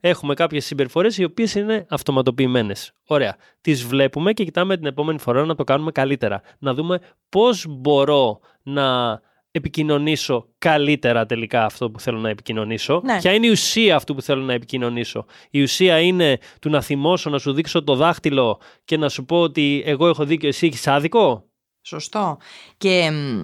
Έχουμε 0.00 0.34
κάποιες 0.34 0.64
συμπεριφορές 0.64 1.18
οι 1.18 1.24
οποίες 1.24 1.54
είναι 1.54 1.86
αυτοματοποιημένες. 1.88 2.92
Ωραία. 3.06 3.36
Τις 3.60 3.84
βλέπουμε 3.84 4.32
και 4.32 4.44
κοιτάμε 4.44 4.76
την 4.76 4.86
επόμενη 4.86 5.18
φορά 5.18 5.44
να 5.44 5.54
το 5.54 5.64
κάνουμε 5.64 5.92
καλύτερα. 5.92 6.40
Να 6.58 6.74
δούμε 6.74 7.00
πώς 7.28 7.66
μπορώ 7.68 8.40
να 8.62 9.20
επικοινωνήσω 9.50 10.48
καλύτερα 10.58 11.26
τελικά 11.26 11.64
αυτό 11.64 11.90
που 11.90 12.00
θέλω 12.00 12.18
να 12.18 12.28
επικοινωνήσω. 12.28 13.00
Ναι. 13.04 13.18
Ποια 13.18 13.32
είναι 13.32 13.46
η 13.46 13.50
ουσία 13.50 13.96
αυτού 13.96 14.14
που 14.14 14.22
θέλω 14.22 14.42
να 14.42 14.52
επικοινωνήσω. 14.52 15.24
Η 15.50 15.62
ουσία 15.62 16.00
είναι 16.00 16.38
του 16.60 16.70
να 16.70 16.80
θυμώσω, 16.80 17.30
να 17.30 17.38
σου 17.38 17.52
δείξω 17.52 17.84
το 17.84 17.94
δάχτυλο 17.94 18.60
και 18.84 18.96
να 18.96 19.08
σου 19.08 19.24
πω 19.24 19.40
ότι 19.40 19.82
εγώ 19.86 20.08
έχω 20.08 20.24
δίκιο, 20.24 20.48
εσύ 20.48 20.66
έχεις 20.66 20.86
άδικο; 20.86 21.44
Σωστό. 21.82 22.36
Και 22.76 23.10
μ, 23.10 23.42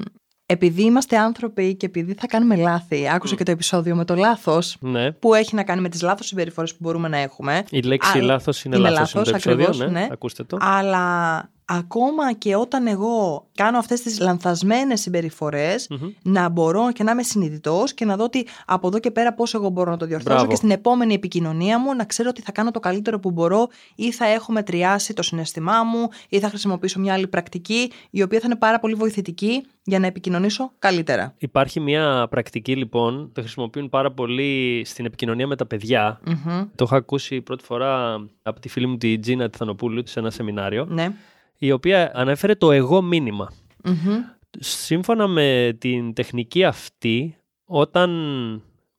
επειδή 0.50 0.82
είμαστε 0.82 1.16
άνθρωποι 1.18 1.74
και 1.74 1.86
επειδή 1.86 2.14
θα 2.14 2.26
κάνουμε 2.26 2.56
λάθη, 2.56 3.08
άκουσα 3.10 3.34
και 3.34 3.42
το 3.44 3.50
επεισόδιο 3.50 3.94
με 3.96 4.04
το 4.04 4.14
λάθος, 4.14 4.76
Ναι. 4.80 5.12
που 5.12 5.34
έχει 5.34 5.54
να 5.54 5.62
κάνει 5.62 5.80
με 5.80 5.88
τις 5.88 6.02
λάθος 6.02 6.26
συμπεριφορές 6.26 6.70
που 6.72 6.78
μπορούμε 6.80 7.08
να 7.08 7.18
έχουμε. 7.18 7.64
Η 7.70 7.80
λέξη 7.80 8.18
Α, 8.18 8.22
λάθος 8.22 8.64
είναι, 8.64 8.76
είναι 8.76 8.88
λάθος, 8.88 9.12
είναι 9.12 9.22
το 9.24 9.30
λάθος, 9.30 9.46
επεισόδιο. 9.46 9.66
ακριβώς, 9.68 9.92
ναι. 9.92 10.00
ναι. 10.00 10.08
Ακούστε 10.12 10.44
το. 10.44 10.56
Αλλά 10.60 11.50
ακόμα 11.70 12.32
και 12.32 12.56
όταν 12.56 12.86
εγώ 12.86 13.46
κάνω 13.54 13.78
αυτές 13.78 14.00
τις 14.00 14.20
λανθασμένες 14.20 15.00
συμπεριφορές, 15.00 15.86
Μμμ. 15.90 16.08
να 16.22 16.48
μπορώ 16.48 16.92
και 16.92 17.02
να 17.02 17.10
είμαι 17.10 17.22
συνειδητός 17.22 17.94
και 17.94 18.04
να 18.04 18.16
δω 18.16 18.24
ότι 18.24 18.46
από 18.66 18.86
εδώ 18.86 18.98
και 18.98 19.10
πέρα 19.10 19.34
πώς 19.34 19.54
εγώ 19.54 19.68
μπορώ 19.68 19.90
να 19.90 19.96
το 19.96 20.06
διορθώσω 20.06 20.34
Μπράβο. 20.34 20.50
και 20.50 20.56
στην 20.56 20.70
επόμενη 20.70 21.14
επικοινωνία 21.14 21.78
μου 21.78 21.94
να 21.94 22.04
ξέρω 22.04 22.28
ότι 22.28 22.42
θα 22.42 22.52
κάνω 22.52 22.70
το 22.70 22.80
καλύτερο 22.80 23.18
που 23.20 23.30
μπορώ 23.30 23.68
ή 23.94 24.12
θα 24.12 24.26
έχω 24.26 24.52
μετριάσει 24.52 25.14
το 25.14 25.22
συναισθημά 25.22 25.82
μου 25.82 26.08
ή 26.28 26.38
θα 26.38 26.48
χρησιμοποιήσω 26.48 27.00
μια 27.00 27.12
άλλη 27.12 27.26
πρακτική 27.26 27.92
η 28.10 28.22
οποία 28.22 28.38
θα 28.40 28.46
είναι 28.46 28.56
πάρα 28.56 28.78
πολύ 28.78 28.94
βοηθητική 28.94 29.64
για 29.84 29.98
να 29.98 30.06
επικοινωνήσω 30.06 30.72
καλύτερα. 30.78 31.34
Υπάρχει 31.38 31.80
μια 31.80 32.26
πρακτική 32.30 32.76
λοιπόν, 32.76 33.30
το 33.32 33.40
χρησιμοποιούν 33.40 33.88
πάρα 33.88 34.12
πολύ 34.12 34.82
στην 34.84 35.04
επικοινωνία 35.04 35.46
με 35.46 35.56
τα 35.56 35.66
παιδιά. 35.66 36.20
Μμμ. 36.24 36.62
Το 36.74 36.84
έχω 36.84 36.96
ακούσει 36.96 37.40
πρώτη 37.40 37.64
φορά 37.64 38.20
από 38.42 38.60
τη 38.60 38.68
φίλη 38.68 38.86
μου 38.86 38.96
τη 38.96 39.18
Τζίνα 39.18 39.50
Τιθανοπούλου 39.50 40.02
σε 40.06 40.18
ένα 40.20 40.30
σεμινάριο, 40.30 40.84
Ναι. 40.90 41.12
Η 41.58 41.72
οποία 41.72 42.10
ανέφερε 42.14 42.54
το 42.54 42.72
εγώ 42.72 43.02
μήνυμα. 43.02 43.52
Μμμ. 43.84 44.16
Σύμφωνα 44.58 45.26
με 45.26 45.76
την 45.78 46.12
τεχνική 46.12 46.64
αυτή, 46.64 47.36
όταν 47.64 48.10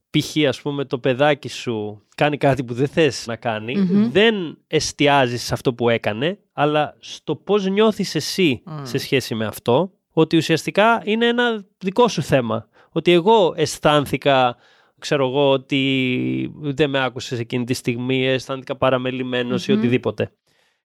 π.χ. 0.10 0.48
ας 0.48 0.62
πούμε 0.62 0.86
το 0.86 1.00
παιδάκι 1.00 1.50
σου 1.50 2.01
κάνει 2.16 2.38
κάτι 2.38 2.63
που 2.63 2.74
δεν 2.74 2.88
θες 2.88 3.28
να 3.28 3.36
κάνει, 3.36 3.78
Μμμ. 3.78 4.12
δεν 4.12 4.58
εστιάζεις 4.68 5.44
σε 5.44 5.54
αυτό 5.54 5.74
που 5.74 5.89
έκανε, 5.89 6.39
αλλά 6.54 6.96
στο 7.00 7.36
πώς 7.36 7.66
νιώθεις 7.68 8.16
εσύ 8.16 8.62
Μμ. 8.66 8.84
σε 8.84 8.98
σχέση 8.98 9.36
με 9.36 9.46
αυτό, 9.46 9.92
ότι 10.12 10.38
ουσιαστικά 10.38 11.01
είναι 11.06 11.28
ένα 11.28 11.66
δικό 11.78 12.08
σου 12.08 12.22
θέμα. 12.22 12.68
Ότι 12.92 13.12
εγώ 13.12 13.54
αισθάνθηκα, 13.56 14.56
ξέρω 15.00 15.28
εγώ, 15.28 15.50
ότι 15.50 16.51
δεν 16.56 16.89
με 16.89 17.04
άκουσες 17.04 17.39
εκείνη 17.39 17.63
τη 17.63 17.74
στιγμή, 17.74 18.25
αισθάνθηκα 18.28 18.75
παραμελημένος 18.75 19.68
ή 19.68 19.72
Μμμ. 19.72 19.80
οτιδήποτε. 19.80 20.32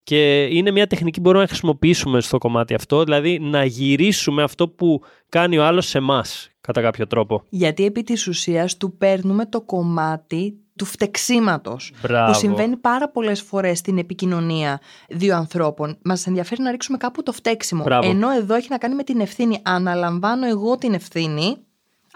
Και 0.10 0.44
είναι 0.44 0.72
μια 0.72 0.88
τεχνική 0.88 1.18
που 1.18 1.22
μπορούμε 1.22 1.44
να 1.44 1.50
χρησιμοποιήσουμε 1.50 2.22
στο 2.22 2.38
κομμάτι 2.38 2.74
αυτό, 2.74 3.04
δηλαδή 3.04 3.40
να 3.40 3.66
γυρίσουμε 3.66 4.44
αυτό 4.44 4.70
που 4.70 5.02
κάνει 5.30 5.58
ο 5.58 5.66
άλλος 5.66 5.88
σε 5.88 5.98
εμά 5.98 6.26
κατά 6.62 6.82
κάποιο 6.82 7.08
τρόπο. 7.08 7.44
Γιατί 7.50 7.86
επί 7.86 8.04
της 8.04 8.28
ουσίας 8.28 8.78
του 8.78 8.98
παίρνουμε 8.98 9.46
το 9.46 9.62
κομμάτι 9.62 10.58
του 10.76 10.86
φτεξίματος 10.86 11.92
Μπράβο. 12.02 12.32
που 12.32 12.38
συμβαίνει 12.38 12.76
πάρα 12.76 13.10
πολλές 13.10 13.42
φορές 13.42 13.78
στην 13.78 13.98
επικοινωνία 13.98 14.80
δύο 15.10 15.36
ανθρώπων. 15.36 15.98
Μας 16.02 16.28
ενδιαφέρει 16.28 16.62
να 16.62 16.72
ρίξουμε 16.72 16.98
κάπου 16.98 17.24
το 17.24 17.32
φταίξιμο. 17.32 17.84
Μπράβο. 17.84 18.10
Ενώ 18.10 18.30
εδώ 18.30 18.56
έχει 18.56 18.68
να 18.70 18.78
κάνει 18.78 18.96
με 18.96 19.04
την 19.04 19.20
ευθύνη. 19.20 19.60
Αναλαμβάνω 19.64 20.48
εγώ 20.48 20.78
την 20.78 20.94
ευθύνη 20.94 21.56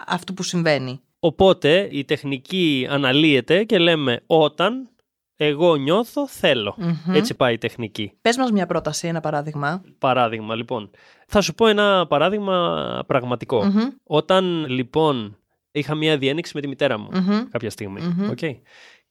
αυτού 0.06 0.34
που 0.34 0.42
συμβαίνει. 0.42 1.00
Οπότε 1.18 1.88
η 1.90 2.04
τεχνική 2.04 2.86
αναλύεται 2.90 3.64
και 3.64 3.78
λέμε 3.78 4.22
όταν 4.26 4.88
εγώ 5.36 5.76
νιώθω 5.76 6.28
θέλω. 6.28 6.74
Μμμ. 6.78 7.14
Έτσι 7.14 7.34
πάει 7.34 7.54
η 7.54 7.58
τεχνική. 7.58 8.12
Πες 8.22 8.36
μας 8.36 8.50
μια 8.50 8.66
πρόταση, 8.66 9.08
ένα 9.08 9.20
παράδειγμα. 9.20 9.82
Παράδειγμα 9.98 10.54
λοιπόν. 10.54 10.90
Θα 11.26 11.40
σου 11.40 11.54
πω 11.54 11.66
ένα 11.66 12.06
παράδειγμα 12.06 13.04
πραγματικό. 13.06 13.64
Μμμ. 13.64 13.80
Όταν 14.04 14.66
λοιπόν 14.68 15.38
είχα 15.70 15.94
μια 15.94 16.18
διένεξη 16.18 16.52
με 16.54 16.60
τη 16.60 16.68
μητέρα 16.68 16.98
μου 16.98 17.08
Μμμ. 17.12 17.42
κάποια 17.50 17.70
στιγμή. 17.70 18.00
Μμμ. 18.00 18.30
οκ. 18.30 18.38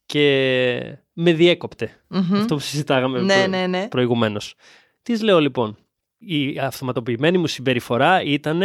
Και 0.05 0.97
με 1.13 1.33
διέκοπτε. 1.33 1.91
Μμμ. 2.07 2.33
Αυτό 2.35 2.55
που 2.55 2.61
συζητάγαμε 2.61 3.21
Ναι, 3.21 3.35
προ... 3.35 3.47
ναι, 3.47 3.67
ναι. 3.67 3.87
προηγουμένως. 3.87 4.55
Της 5.03 5.21
λέω 5.21 5.39
λοιπόν. 5.39 5.77
Η 6.25 6.59
αυτοματοποιημένη 6.59 7.37
μου 7.37 7.47
συμπεριφορά 7.47 8.23
ήταν 8.23 8.61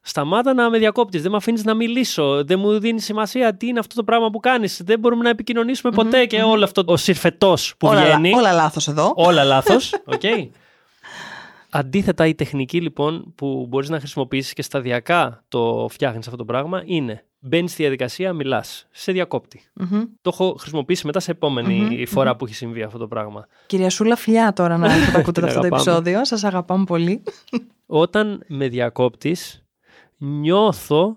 σταμάτα 0.00 0.54
να 0.54 0.70
με 0.70 0.78
διακόπτεις, 0.78 1.22
δεν 1.22 1.30
με 1.30 1.36
αφήνεις 1.36 1.64
να 1.64 1.74
μιλήσω, 1.74 2.44
δεν 2.44 2.58
μου 2.58 2.78
δίνεις 2.78 3.04
σημασία 3.04 3.56
τι 3.56 3.66
είναι 3.66 3.78
αυτό 3.78 3.94
το 3.94 4.04
πράγμα 4.04 4.30
που 4.30 4.40
κάνεις, 4.40 4.80
δεν 4.84 4.98
μπορούμε 4.98 5.22
να 5.22 5.28
επικοινωνήσουμε 5.28 5.92
ποτέ 5.92 6.26
και 6.26 6.42
όλο 6.42 6.64
αυτό 6.64 6.82
ο 6.86 6.96
συρφετός 6.96 7.74
που 7.78 7.88
όλα, 7.88 8.04
βγαίνει. 8.04 8.34
όλα 8.34 8.52
λάθος 8.52 8.88
εδώ. 8.88 9.12
Όλα 9.16 9.44
λάθος. 9.44 9.94
οκ. 10.14 10.22
Αντίθετα, 11.70 12.26
η 12.26 12.34
τεχνική 12.34 12.80
λοιπόν 12.80 13.32
που 13.34 13.66
μπορείς 13.68 13.88
να 13.88 13.98
χρησιμοποιήσεις 13.98 14.52
και 14.52 14.62
σταδιακά 14.62 15.44
το 15.48 15.88
φτιάχνεις 15.90 16.26
αυτό 16.26 16.38
το 16.38 16.44
πράγμα 16.44 16.82
είναι 16.84 17.24
μπαίνει 17.44 17.68
στη 17.68 17.82
διαδικασία, 17.82 18.32
μιλάς, 18.32 18.86
σε 18.90 19.12
διακόπτη. 19.12 19.62
Μμμ. 19.74 20.02
Το 20.22 20.30
έχω 20.32 20.56
χρησιμοποιήσει 20.58 21.06
μετά 21.06 21.20
σε 21.20 21.30
επόμενη 21.30 21.74
Μμμ, 21.74 22.04
φορά 22.04 22.36
που 22.36 22.44
έχει 22.44 22.54
συμβεί 22.54 22.82
αυτό 22.82 22.98
το 22.98 23.08
πράγμα. 23.08 23.46
Κυρία 23.66 23.90
Σούλα, 23.90 24.16
φιλιά 24.16 24.52
τώρα 24.52 24.76
να 24.76 24.88
το 25.12 25.18
ακούτε 25.18 25.40
Την 25.40 25.44
αυτό 25.44 25.60
το 25.60 25.66
αγαπάμε. 25.66 25.66
επεισόδιο. 25.82 26.24
Σας 26.24 26.44
αγαπάμε 26.44 26.84
πολύ. 26.84 27.22
Όταν 27.86 28.44
με 28.46 28.68
διακόπτεις, 28.68 29.64
νιώθω 30.16 31.16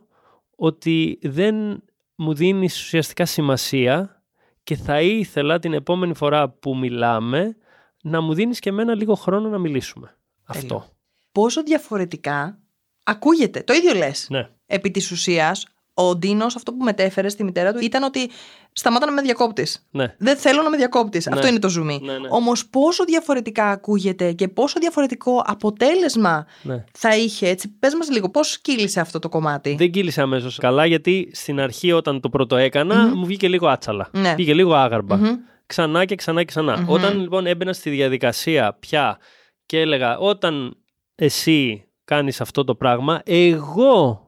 ότι 0.55 1.20
δεν 1.22 1.84
μου 2.15 2.34
δίνεις 2.34 2.82
ουσιαστικά 2.82 3.25
σημασία 3.25 4.22
και 4.63 4.75
θα 4.75 5.01
ήθελα 5.01 5.60
την 5.60 5.74
επόμενη 5.74 6.15
φορά 6.15 6.50
που 6.50 6.77
μιλάμε 6.77 7.55
να 8.03 8.22
μου 8.22 8.34
δίνεις 8.34 8.60
και 8.60 8.70
εμένα 8.70 8.96
λίγο 8.96 9.15
χρόνο 9.15 9.50
να 9.50 9.58
μιλήσουμε. 9.58 10.17
Αυτό. 10.46 10.86
Πόσο 11.32 11.63
διαφορετικά 11.63 12.60
ακούγεται. 13.03 13.60
Το 13.63 13.74
ίδιο 13.74 13.94
λες. 13.94 14.27
Ναι. 14.29 14.50
επί 14.65 14.91
της 14.91 15.12
ουσίας, 15.12 15.67
ο 15.98 16.16
Ντίνος 16.16 16.56
αυτό 16.56 16.74
που 16.74 16.84
μετέφερε 16.84 17.30
στη 17.30 17.44
μητέρα 17.44 17.74
του 17.74 17.80
ήταν 17.80 18.04
ότι 18.04 18.30
σταμάτα 18.72 19.06
να 19.06 19.12
με 19.12 19.22
διακόπτει. 19.22 19.68
Ναι. 19.92 20.16
Δεν 20.18 20.38
θέλω 20.38 20.62
να 20.62 20.70
με 20.70 20.78
διακόπτεις. 20.78 21.25
Ναι. 21.25 21.36
Αυτό 21.36 21.48
είναι 21.48 21.60
το 21.60 21.70
ζουμί. 21.70 22.00
Ναι, 22.04 22.18
ναι. 22.18 22.28
Όμως, 22.32 22.68
πόσο 22.68 23.04
διαφορετικά 23.04 23.70
ακούγεται 23.70 24.32
και 24.32 24.48
πόσο 24.48 24.80
διαφορετικό 24.80 25.44
αποτέλεσμα 25.46 26.46
ναι. 26.62 26.84
θα 26.92 27.16
είχε. 27.16 27.48
Έτσι, 27.48 27.70
πες 27.80 27.94
μας 27.94 28.10
λίγο, 28.10 28.30
πώς 28.30 28.60
κύλησε 28.60 29.00
αυτό 29.00 29.20
το 29.20 29.30
κομμάτι; 29.30 29.75
Δεν 29.75 29.92
κύλησε 29.92 30.22
αμέσως 30.22 30.58
καλά 30.58 30.86
γιατί 30.86 31.32
στην 31.34 31.60
αρχή 31.60 31.92
όταν 31.92 32.20
το 32.20 32.30
πρώτο 32.30 32.56
έκανα 32.56 32.96
Μμμ. 32.96 33.18
μου 33.18 33.25
βγήκε 33.25 33.48
λίγο 33.48 33.68
άτσαλα. 33.68 34.10
Ναι. 34.12 34.36
Πήγε 34.36 34.54
λίγο 34.54 34.74
άγαρμπα. 34.74 35.16
Μμμ. 35.16 35.36
Ξανά 35.66 36.06
και 36.06 36.16
ξανά 36.16 36.40
και 36.40 36.46
ξανά. 36.46 36.78
Μμμ. 36.80 36.90
Όταν 36.90 37.20
λοιπόν 37.20 37.46
έμπαινα 37.46 37.74
στη 37.74 37.90
διαδικασία 37.90 38.78
πια 38.80 39.18
και 39.66 39.80
έλεγα 39.80 40.18
όταν 40.18 40.78
εσύ 41.16 41.86
κάνεις 42.06 42.42
αυτό 42.42 42.64
το 42.64 42.75
πράγμα 42.75 43.22
εγώ 43.25 44.25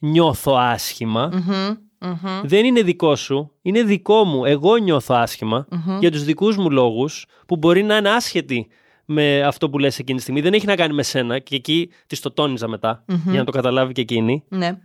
νιώθω 0.00 0.54
άσχημα 0.54 1.30
Μμμ, 1.32 1.76
μμμ, 2.10 2.40
δεν 2.42 2.64
είναι 2.64 2.82
δικό 2.82 3.16
σου, 3.16 3.52
είναι 3.62 3.82
δικό 3.82 4.24
μου. 4.24 4.44
Εγώ 4.44 4.76
νιώθω 4.76 5.14
άσχημα 5.14 5.66
μμμ. 5.70 5.98
για 5.98 6.10
τους 6.10 6.24
δικούς 6.24 6.56
μου 6.56 6.70
λόγους 6.70 7.26
που 7.46 7.56
μπορεί 7.56 7.82
να 7.82 7.96
είναι 7.96 8.10
άσχετοι 8.10 8.68
με 9.04 9.42
αυτό 9.42 9.70
που 9.70 9.78
λες 9.78 9.98
εκείνη 9.98 10.16
τη 10.16 10.22
στιγμή. 10.22 10.40
Δεν 10.40 10.52
έχει 10.52 10.66
να 10.66 10.76
κάνει 10.76 10.94
με 10.94 11.02
σένα 11.02 11.38
και 11.38 11.56
εκεί 11.56 11.90
τη 12.06 12.20
το 12.20 12.32
τόνιζα 12.32 12.68
μετά 12.68 13.04
Μμμ. 13.06 13.30
για 13.30 13.38
να 13.38 13.44
το 13.44 13.52
καταλάβει 13.52 13.92
και 13.92 14.00
εκείνη. 14.00 14.44
Ναι. 14.48 14.78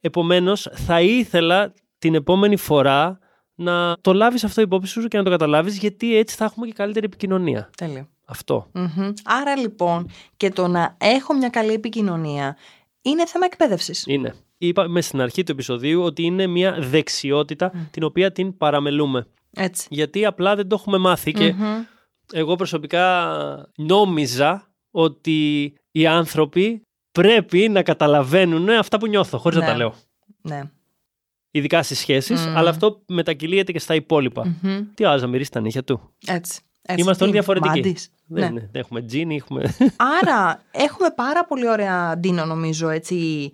Επομένως 0.00 0.68
θα 0.72 1.00
ήθελα 1.00 1.72
την 1.98 2.14
επόμενη 2.14 2.56
φορά 2.56 3.18
να 3.54 3.96
το 4.00 4.12
λάβεις 4.12 4.44
αυτό 4.44 4.60
υπόψη 4.60 4.92
σου 4.92 5.08
και 5.08 5.16
να 5.16 5.22
το 5.22 5.30
καταλάβεις 5.30 5.78
γιατί 5.78 6.16
έτσι 6.16 6.36
θα 6.36 6.44
έχουμε 6.44 6.66
και 6.66 6.72
καλύτερη 6.72 7.06
επικοινωνία. 7.06 7.70
Τέλειο. 7.76 8.08
Αυτό. 8.24 8.68
Μμμ. 8.72 9.12
Άρα 9.24 9.56
λοιπόν 9.56 10.08
και 10.36 10.50
το 10.50 10.68
να 10.68 10.96
έχω 11.00 11.34
μια 11.34 11.48
καλή 11.48 11.72
επικοινωνία 11.72 12.56
είναι 13.02 13.26
θέμα 13.26 13.44
εκπαίδευσης. 13.44 14.04
Είναι. 14.06 14.34
Είπαμε 14.58 15.00
στην 15.00 15.20
αρχή 15.20 15.42
του 15.42 15.52
επεισοδίου 15.52 16.02
ότι 16.02 16.22
είναι 16.22 16.46
μια 16.46 16.76
δεξιότητα 16.80 17.88
την 17.90 18.02
οποία 18.02 18.32
την 18.32 18.56
παραμελούμε. 18.56 19.26
Έτσι. 19.54 19.86
Γιατί 19.90 20.24
απλά 20.24 20.56
δεν 20.56 20.68
το 20.68 20.74
έχουμε 20.80 20.98
μάθει 20.98 21.32
και 21.32 21.52
Μμμ. 21.52 21.84
εγώ 22.32 22.56
προσωπικά 22.56 23.32
νόμιζα 23.76 24.72
ότι 24.90 25.72
οι 25.90 26.06
άνθρωποι 26.06 26.86
πρέπει 27.12 27.68
να 27.68 27.82
καταλαβαίνουν 27.82 28.68
αυτά 28.68 28.98
που 28.98 29.06
νιώθω, 29.06 29.38
χωρίς 29.38 29.58
να 29.58 29.64
Ναι. 29.64 29.70
τα 29.70 29.76
λέω. 29.76 29.94
Ναι. 30.42 30.62
Ειδικά 31.50 31.82
στις 31.82 31.98
σχέσεις, 31.98 32.46
Μμμ. 32.46 32.56
αλλά 32.56 32.70
αυτό 32.70 33.02
μετακυλίεται 33.08 33.72
και 33.72 33.78
στα 33.78 33.94
υπόλοιπα. 33.94 34.56
Μμμ. 34.62 34.80
Τι 34.94 35.04
άλλος 35.04 35.20
να 35.22 35.26
μυρίσει 35.26 35.50
τα 35.50 35.60
νύχια 35.60 35.84
του; 35.84 36.14
Έτσι. 36.26 36.60
Έτσι. 36.82 37.00
Είμαστε 37.02 37.22
όλοι 37.24 37.32
Τι, 37.32 37.38
διαφορετικοί. 37.38 37.74
μάντης. 37.80 38.08
Δεν, 38.26 38.42
Ναι. 38.44 38.50
είναι. 38.60 38.68
έχουμε 38.72 39.02
τζιν, 39.02 39.30
έχουμε... 39.30 39.74
Άρα 40.22 40.62
έχουμε 40.70 41.10
πάρα 41.14 41.44
πολύ 41.44 41.68
ωραία 41.68 42.16
Ντίνο 42.18 42.44
νομίζω 42.44 42.88
έτσι 42.88 43.52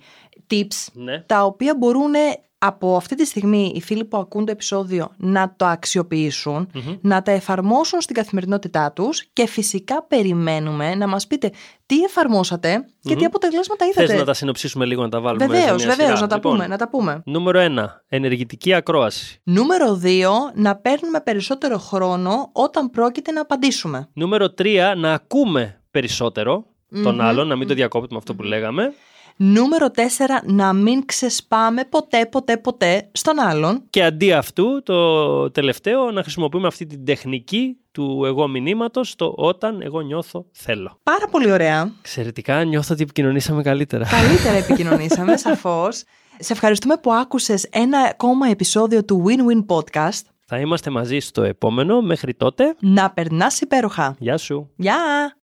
tips 0.50 0.86
Ναι. 0.92 1.22
τα 1.26 1.44
οποία 1.44 1.74
μπορούν 1.78 2.12
από 2.60 2.96
αυτή 2.96 3.14
τη 3.14 3.24
στιγμή 3.26 3.72
οι 3.74 3.80
φίλοι 3.80 4.04
που 4.04 4.16
ακούν 4.16 4.44
το 4.44 4.52
επεισόδιο 4.52 5.10
να 5.16 5.54
το 5.56 5.64
αξιοποιησουν 5.66 6.70
να 7.00 7.22
τα 7.22 7.30
εφαρμόσουν 7.30 8.00
στην 8.00 8.14
καθημερινότητά 8.14 8.92
τους 8.92 9.24
και 9.32 9.46
φυσικά 9.46 10.02
περιμένουμε 10.02 10.94
να 10.94 11.06
μας 11.06 11.26
πείτε 11.26 11.50
τι 11.86 12.02
εφαρμόσατε 12.02 12.84
και 13.00 13.16
τι 13.16 13.24
αποτελέσματα 13.24 13.84
είδατε. 13.84 14.06
Θες 14.06 14.18
να 14.18 14.24
τα 14.24 14.34
συνοψίσουμε 14.34 14.84
λίγο 14.84 15.02
να 15.02 15.08
τα 15.08 15.20
βάλουμε 15.20 15.46
Βεβαίως, 15.46 15.80
σε 15.80 15.86
μια 15.86 15.96
βεβαίως, 15.96 16.18
σειρά. 16.18 16.20
να 16.20 16.26
τα 16.26 16.34
Λοιπόν, 16.34 16.52
πούμε, 16.52 16.66
να 16.66 16.76
τα 16.76 16.88
πούμε. 16.88 17.22
Νούμερο 17.24 17.60
1. 17.60 18.02
Ενεργητική 18.08 18.74
ακρόαση. 18.74 19.40
Νούμερο 19.42 20.00
2, 20.04 20.28
να 20.54 20.76
παίρνουμε 20.76 21.20
περισσότερο 21.20 21.78
χρόνο 21.78 22.50
όταν 22.52 22.90
πρόκειται 22.90 23.32
να 23.32 23.40
απαντήσουμε. 23.40 24.08
Νούμερο 24.12 24.54
3. 24.58 24.94
Να 24.96 25.12
ακούμε 25.12 25.80
περισσότερο 25.90 26.64
τον 27.02 27.20
άλλον, 27.20 27.46
να 27.46 27.56
μην 27.56 27.68
το 27.68 27.74
διακόπτουμε 27.74 28.18
αυτό 28.18 28.34
που 28.34 28.42
λέγαμε. 28.42 28.92
Νούμερο 29.40 29.86
4, 29.96 30.00
να 30.44 30.72
μην 30.72 31.06
ξεσπάμε 31.06 31.84
ποτέ, 31.84 32.26
ποτέ, 32.26 32.56
ποτέ 32.56 33.08
στον 33.12 33.38
άλλον. 33.40 33.82
Και 33.90 34.04
αντί 34.04 34.32
αυτού, 34.32 34.82
το 34.82 35.50
τελευταίο, 35.50 36.10
να 36.10 36.22
χρησιμοποιούμε 36.22 36.66
αυτή 36.66 36.86
την 36.86 37.04
τεχνική 37.04 37.76
του 37.92 38.22
εγώ 38.26 38.48
μηνύματος 38.48 39.14
το 39.16 39.34
όταν 39.36 39.82
εγώ 39.82 40.00
νιώθω 40.00 40.46
θέλω. 40.52 40.98
Πάρα 41.02 41.26
πολύ 41.30 41.52
ωραία. 41.52 41.92
Εξαιρετικά, 41.98 42.64
νιώθω 42.64 42.94
ότι 42.94 43.02
επικοινωνήσαμε 43.02 43.62
καλύτερα. 43.62 44.06
Καλύτερα 44.06 44.56
επικοινωνήσαμε, 44.64 45.36
σαφώς. 45.36 46.02
Σε 46.38 46.52
ευχαριστούμε 46.52 46.96
που 46.96 47.12
άκουσες 47.12 47.66
ένα 47.70 47.98
ακόμα 48.10 48.48
επεισόδιο 48.48 49.04
του 49.04 49.24
Win-Win 49.26 49.76
Podcast. 49.76 50.20
Θα 50.50 50.58
είμαστε 50.58 50.90
μαζί 50.90 51.18
στο 51.18 51.42
επόμενο. 51.42 52.00
Μέχρι 52.00 52.34
τότε, 52.34 52.74
Να 52.80 53.10
περνάς 53.10 53.60
υπέροχα. 53.60 54.16
γεια 54.18 54.36
σου. 54.36 54.70
Γεια! 54.76 55.32